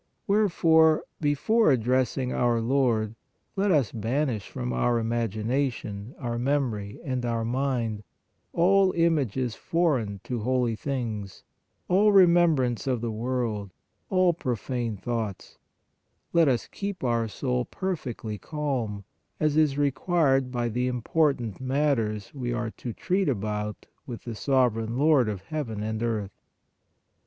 Wherefore, 0.25 1.03
before 1.19 1.69
addressing 1.69 2.33
our 2.33 2.59
Lord 2.59 3.13
let 3.55 3.69
us 3.71 3.91
banish 3.91 4.49
from 4.49 4.73
our 4.73 4.97
imagination, 4.97 6.15
our 6.17 6.39
memory 6.39 6.99
and 7.03 7.23
our 7.23 7.45
mind 7.45 8.01
all 8.51 8.93
images 8.93 9.53
foreign 9.53 10.19
to 10.23 10.39
holy 10.39 10.75
things, 10.75 11.43
all 11.87 12.11
remembrance 12.11 12.87
of 12.87 13.01
the 13.01 13.11
world, 13.11 13.69
all 14.09 14.33
profane 14.33 14.97
thoughts; 14.97 15.59
let 16.33 16.47
us 16.47 16.65
keep 16.65 17.03
our 17.03 17.27
soul 17.27 17.63
perfectly 17.63 18.39
calm, 18.39 19.03
as 19.39 19.55
is 19.55 19.77
required 19.77 20.51
by 20.51 20.67
the 20.67 20.87
important 20.87 21.61
mat 21.61 21.97
ters 21.97 22.33
we 22.33 22.51
are 22.51 22.71
to 22.71 22.91
treat 22.91 23.29
about 23.29 23.85
with 24.07 24.23
the 24.23 24.33
Sovereign 24.33 24.97
Lord 24.97 25.29
of 25.29 25.43
heaven 25.43 25.83
and 25.83 26.01
earth. 26.01 26.39